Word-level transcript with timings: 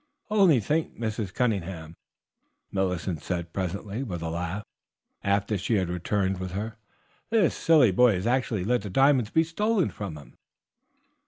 "Only 0.31 0.59
think, 0.59 0.97
Mrs. 0.99 1.31
Cunningham," 1.31 1.95
Millicent 2.71 3.21
said 3.21 3.53
presently, 3.53 4.01
with 4.01 4.23
a 4.23 4.29
laugh, 4.31 4.63
after 5.23 5.59
she 5.59 5.75
had 5.75 5.89
returned 5.89 6.39
with 6.39 6.53
her, 6.53 6.79
"this 7.29 7.53
silly 7.53 7.91
boy 7.91 8.13
has 8.15 8.25
actually 8.25 8.63
let 8.63 8.81
the 8.81 8.89
diamonds 8.89 9.29
be 9.29 9.43
stolen 9.43 9.91
from 9.91 10.17
him." 10.17 10.37